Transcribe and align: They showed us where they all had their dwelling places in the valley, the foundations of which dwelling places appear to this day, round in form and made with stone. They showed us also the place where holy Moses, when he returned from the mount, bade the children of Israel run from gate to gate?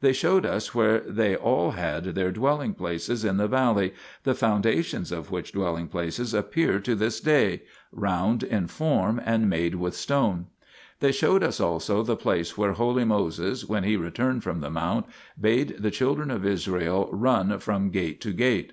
They 0.00 0.12
showed 0.12 0.44
us 0.44 0.74
where 0.74 0.98
they 1.02 1.36
all 1.36 1.70
had 1.70 2.02
their 2.16 2.32
dwelling 2.32 2.74
places 2.74 3.24
in 3.24 3.36
the 3.36 3.46
valley, 3.46 3.94
the 4.24 4.34
foundations 4.34 5.12
of 5.12 5.30
which 5.30 5.52
dwelling 5.52 5.86
places 5.86 6.34
appear 6.34 6.80
to 6.80 6.96
this 6.96 7.20
day, 7.20 7.62
round 7.92 8.42
in 8.42 8.66
form 8.66 9.22
and 9.24 9.48
made 9.48 9.76
with 9.76 9.94
stone. 9.94 10.46
They 10.98 11.12
showed 11.12 11.44
us 11.44 11.60
also 11.60 12.02
the 12.02 12.16
place 12.16 12.58
where 12.58 12.72
holy 12.72 13.04
Moses, 13.04 13.66
when 13.68 13.84
he 13.84 13.96
returned 13.96 14.42
from 14.42 14.62
the 14.62 14.70
mount, 14.72 15.06
bade 15.40 15.76
the 15.78 15.92
children 15.92 16.32
of 16.32 16.44
Israel 16.44 17.08
run 17.12 17.56
from 17.60 17.90
gate 17.90 18.20
to 18.22 18.32
gate? 18.32 18.72